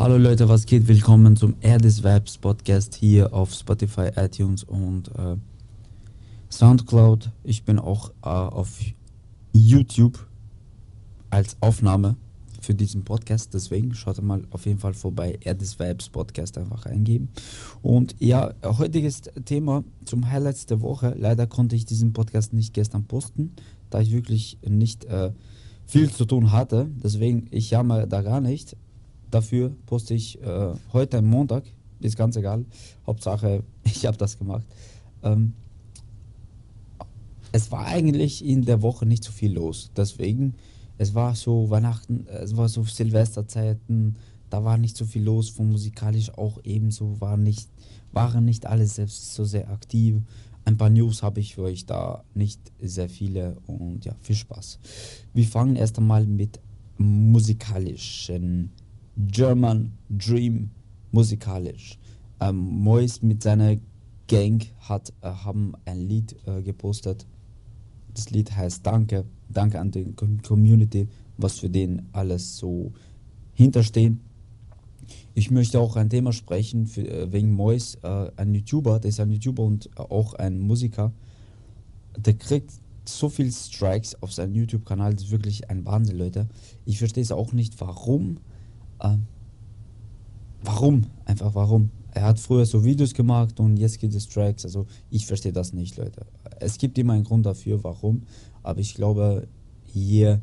[0.00, 0.88] Hallo Leute, was geht?
[0.88, 5.36] Willkommen zum Air des Vibes Podcast hier auf Spotify, iTunes und äh,
[6.48, 7.30] Soundcloud.
[7.44, 8.78] Ich bin auch äh, auf
[9.52, 10.26] YouTube
[11.28, 12.16] als Aufnahme
[12.62, 13.52] für diesen Podcast.
[13.52, 15.38] Deswegen schaut mal auf jeden Fall vorbei.
[15.42, 17.28] Air des Vibes Podcast einfach eingeben.
[17.82, 21.14] Und ja, heutiges Thema zum Highlights der Woche.
[21.18, 23.52] Leider konnte ich diesen Podcast nicht gestern posten,
[23.90, 25.32] da ich wirklich nicht äh,
[25.84, 26.88] viel zu tun hatte.
[27.04, 28.78] Deswegen, ich jammer da gar nicht.
[29.30, 31.64] Dafür poste ich äh, heute Montag,
[32.00, 32.64] ist ganz egal.
[33.06, 34.64] Hauptsache, ich habe das gemacht.
[35.22, 35.52] Ähm,
[37.52, 39.90] es war eigentlich in der Woche nicht so viel los.
[39.96, 40.54] Deswegen,
[40.98, 44.16] es war so Weihnachten, es war so Silvesterzeiten,
[44.50, 45.48] da war nicht so viel los.
[45.48, 47.68] Von musikalisch auch ebenso war nicht,
[48.12, 50.16] waren nicht alle selbst so sehr aktiv.
[50.64, 54.78] Ein paar News habe ich für euch da, nicht sehr viele und ja, viel Spaß.
[55.32, 56.60] Wir fangen erst einmal mit
[56.98, 58.70] musikalischen
[59.26, 60.70] German Dream
[61.12, 61.98] musikalisch.
[62.40, 63.76] Ähm, Mois mit seiner
[64.28, 67.26] Gang hat, äh, haben ein Lied äh, gepostet.
[68.14, 69.24] Das Lied heißt Danke.
[69.48, 72.92] Danke an die Community, was für den alles so
[73.52, 74.20] hinterstehen.
[75.34, 79.20] Ich möchte auch ein Thema sprechen für, äh, wegen Mois, äh, ein YouTuber, der ist
[79.20, 81.12] ein YouTuber und auch ein Musiker.
[82.16, 82.72] Der kriegt
[83.04, 86.48] so viele Strikes auf seinem YouTube-Kanal, das ist wirklich ein Wahnsinn, Leute.
[86.84, 88.38] Ich verstehe es auch nicht, warum
[89.02, 89.26] ähm,
[90.62, 91.06] warum?
[91.24, 91.90] Einfach warum?
[92.12, 94.64] Er hat früher so Videos gemacht und jetzt gibt es Tracks.
[94.64, 96.26] Also ich verstehe das nicht, Leute.
[96.58, 98.22] Es gibt immer einen Grund dafür, warum.
[98.62, 99.46] Aber ich glaube,
[99.92, 100.38] je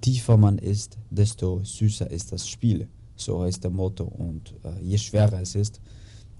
[0.00, 2.88] tiefer man ist, desto süßer ist das Spiel.
[3.16, 4.04] So heißt der Motto.
[4.04, 5.80] Und äh, je schwerer es ist,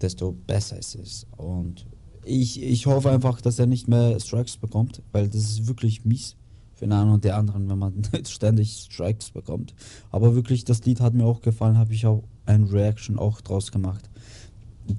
[0.01, 1.27] desto besser es ist.
[1.37, 1.87] Und
[2.25, 6.37] ich, ich hoffe einfach, dass er nicht mehr Strikes bekommt, weil das ist wirklich mies
[6.83, 9.73] für den einen und der anderen, wenn man ständig Strikes bekommt.
[10.11, 13.71] Aber wirklich, das Lied hat mir auch gefallen, habe ich auch ein Reaction auch draus
[13.71, 14.11] gemacht.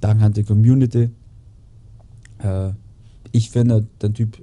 [0.00, 1.10] Danke an die Community.
[2.38, 2.70] Äh,
[3.32, 4.40] ich finde den Typ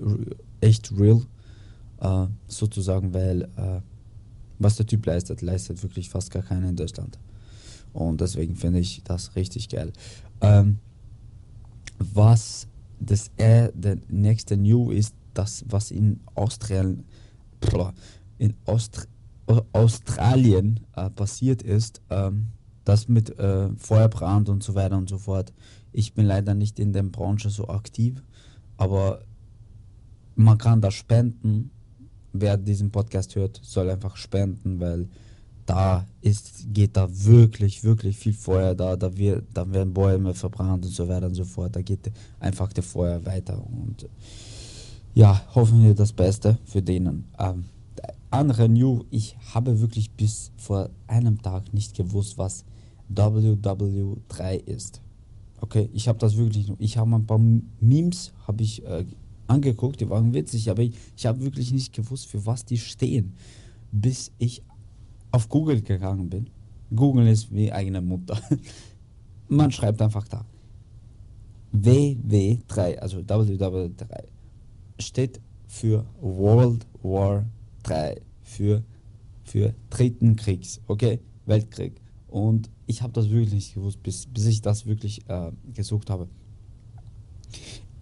[0.59, 1.23] echt real,
[1.99, 3.81] äh, sozusagen, weil äh,
[4.59, 7.17] was der Typ leistet, leistet wirklich fast gar keiner in Deutschland.
[7.91, 9.91] Und deswegen finde ich das richtig geil.
[10.41, 10.77] Ähm,
[11.97, 12.67] was
[12.99, 17.03] das äh, der nächste New ist, das was in Australien
[18.37, 19.07] in Aust
[19.73, 22.47] Australien äh, passiert ist, ähm,
[22.85, 25.51] das mit äh, Feuerbrand und so weiter und so fort.
[25.91, 28.23] Ich bin leider nicht in der Branche so aktiv,
[28.77, 29.23] aber
[30.35, 31.71] man kann da spenden.
[32.33, 35.09] Wer diesen Podcast hört, soll einfach spenden, weil
[35.65, 40.85] da ist, geht da wirklich, wirklich viel Feuer da, da, wird, da werden Bäume verbrannt
[40.85, 41.75] und so weiter und so fort.
[41.75, 44.07] Da geht einfach der Feuer weiter und
[45.13, 47.25] ja, hoffen wir das Beste für denen.
[47.37, 47.65] Ähm,
[48.29, 52.63] andere New, ich habe wirklich bis vor einem Tag nicht gewusst, was
[53.13, 55.01] WW3 ist.
[55.59, 57.41] Okay, ich habe das wirklich, ich habe ein paar
[57.79, 59.05] Memes habe ich äh,
[59.47, 63.33] angeguckt, die waren witzig, aber ich, ich habe wirklich nicht gewusst, für was die stehen,
[63.91, 64.63] bis ich
[65.31, 66.49] auf Google gegangen bin.
[66.95, 68.41] Google ist wie eigene Mutter.
[69.49, 70.45] Man schreibt einfach da.
[71.73, 74.23] WW3, also WW3
[75.01, 77.45] steht für World War
[77.83, 78.83] 3, für,
[79.43, 81.19] für Dritten Kriegs, okay?
[81.45, 81.93] Weltkrieg.
[82.27, 86.27] Und ich habe das wirklich nicht gewusst, bis, bis ich das wirklich äh, gesucht habe.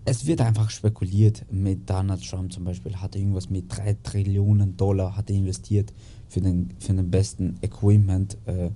[0.05, 5.15] Es wird einfach spekuliert mit Donald Trump zum Beispiel, hat irgendwas mit 3 Trillionen Dollar
[5.15, 5.93] hat investiert
[6.27, 8.71] für den, für den besten Equipment äh,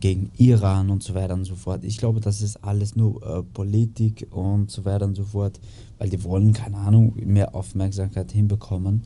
[0.00, 1.84] gegen Iran und so weiter und so fort.
[1.84, 5.60] Ich glaube, das ist alles nur äh, Politik und so weiter und so fort,
[5.98, 9.02] weil die wollen, keine Ahnung, mehr Aufmerksamkeit hinbekommen.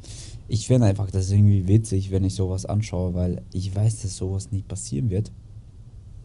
[0.49, 4.17] Ich finde einfach, das ist irgendwie witzig, wenn ich sowas anschaue, weil ich weiß, dass
[4.17, 5.33] sowas nicht passieren wird.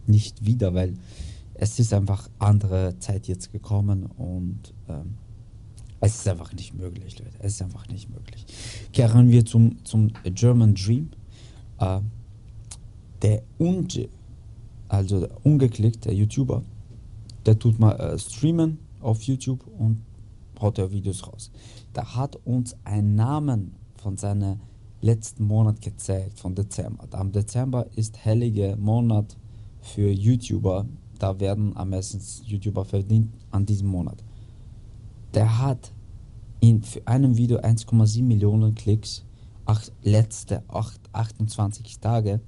[0.05, 0.93] Nicht wieder, weil
[1.55, 5.15] es ist einfach andere Zeit jetzt gekommen und ähm,
[6.01, 7.37] es ist einfach nicht möglich, Leute.
[7.39, 8.45] Es ist einfach nicht möglich.
[8.91, 11.09] Kehren wir zum, zum German Dream.
[11.79, 11.99] Äh,
[13.21, 14.09] der Unge
[14.91, 16.63] also ungeklickt, der YouTuber,
[17.45, 20.03] der tut mal äh, streamen auf YouTube und
[20.59, 21.49] haut ja Videos raus.
[21.93, 24.59] Da hat uns einen Namen von seinem
[24.99, 27.07] letzten Monat gezeigt, von Dezember.
[27.11, 29.37] Am Dezember ist hellige Monat
[29.79, 30.85] für YouTuber.
[31.17, 34.23] Da werden am meisten YouTuber verdient an diesem Monat.
[35.33, 35.93] Der hat
[36.59, 39.23] in für einem Video 1,7 Millionen Klicks.
[39.65, 42.41] Ach, letzte 8, 28 Tage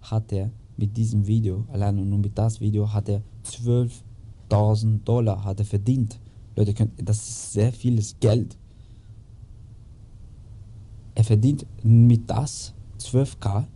[0.00, 0.50] hat er
[0.80, 6.18] mit diesem Video, allein nur mit das Video, hat er 12.000 Dollar hat er verdient.
[6.56, 8.56] Leute, das ist sehr vieles Geld.
[11.14, 13.66] Er verdient mit das 12k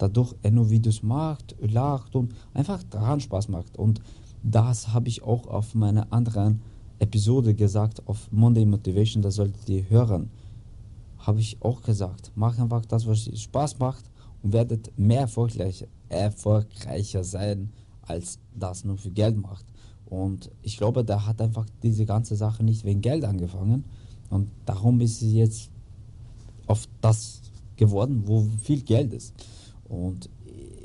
[0.00, 3.76] dadurch er nur Videos macht, lacht und einfach daran Spaß macht.
[3.76, 4.00] Und
[4.42, 6.62] das habe ich auch auf meiner anderen
[6.98, 10.30] Episode gesagt, auf Monday Motivation, da solltet ihr hören.
[11.18, 14.04] Habe ich auch gesagt, mach einfach das, was Spaß macht
[14.42, 17.72] und werdet mehr erfolgreich, erfolgreicher sein,
[18.02, 19.64] als das nur für Geld macht.
[20.06, 23.84] Und ich glaube, der hat einfach diese ganze Sache nicht wegen Geld angefangen.
[24.28, 25.70] Und darum ist sie jetzt
[26.66, 27.42] auf das
[27.76, 29.34] geworden, wo viel Geld ist.
[29.84, 30.28] Und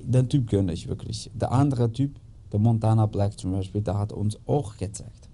[0.04, 1.31] den Typ gönne ich wirklich.
[1.33, 2.19] Der andere Typ,
[2.51, 5.30] der Montana Black zum Beispiel, der hat uns auch gezeigt.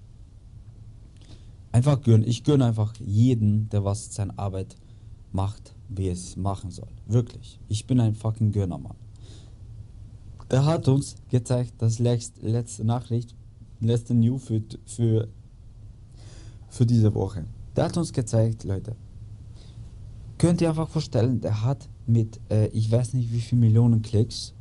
[1.73, 2.27] Einfach gönnen.
[2.27, 4.75] Ich gönne einfach jeden, der was seine Arbeit
[5.31, 6.89] macht, wie es machen soll.
[7.07, 7.59] Wirklich.
[7.67, 9.00] Ich bin ein fucking Gönnermann.
[10.51, 13.33] Er hat uns gezeigt, das letzte, letzte Nachricht,
[13.79, 15.29] letzte News für, für,
[16.67, 17.45] für diese Woche.
[17.73, 18.97] Der hat uns gezeigt, Leute.
[20.37, 24.53] Könnt ihr einfach vorstellen, der hat mit, äh, ich weiß nicht wie viele Millionen Klicks,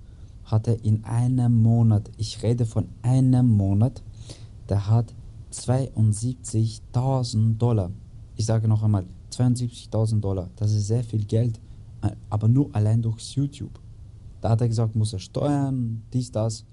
[0.45, 4.01] hat er in einem Monat, ich rede von einem Monat,
[4.69, 5.13] der hat
[5.53, 7.91] 72.000 Dollar.
[8.37, 10.51] Ich sage noch einmal, 72.000 Dollar.
[10.55, 11.61] Das ist sehr viel Geld,
[12.03, 13.81] äh, aber nur allein durch YouTube.
[14.41, 16.65] Da hat er gesagt, muss er steuern, dies, das.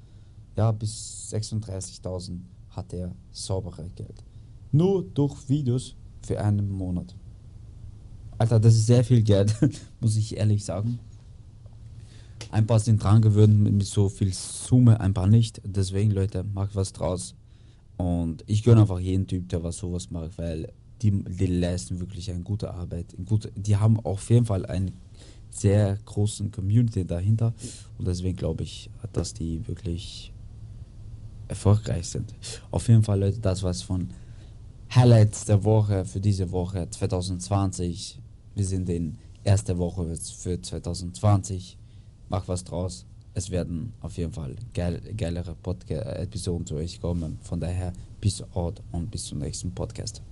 [0.55, 4.23] Ja, bis 36.000 hat er saubere Geld.
[4.71, 7.15] Nur durch Videos für einen Monat.
[8.37, 9.55] Alter, das ist sehr viel Geld,
[9.99, 10.99] muss ich ehrlich sagen.
[12.51, 15.61] Ein paar sind dran gewöhnt mit so viel Summe, ein paar nicht.
[15.65, 17.35] Deswegen, Leute, macht was draus.
[17.97, 20.71] Und ich gönne einfach jeden Typ, der was sowas macht, weil
[21.01, 23.15] die, die leisten wirklich eine gute Arbeit.
[23.55, 24.91] Die haben auf jeden Fall einen
[25.57, 27.54] sehr großen Community dahinter.
[27.98, 30.33] Und deswegen glaube ich, dass die wirklich
[31.48, 32.33] erfolgreich sind.
[32.71, 34.09] Auf jeden Fall, Leute, das was von
[34.94, 38.19] Highlights der Woche für diese Woche 2020.
[38.56, 41.77] Wir sind in erster Woche für 2020.
[42.30, 43.06] Mach was draus
[43.38, 47.38] es werden auf jeden Fall geil, geilere Podcast-Episoden zu euch kommen.
[47.44, 50.24] Von daher, bis out und bis zum nächsten Podcast.